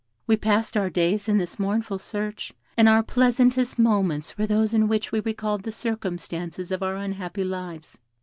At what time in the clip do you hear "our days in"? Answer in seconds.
0.75-1.37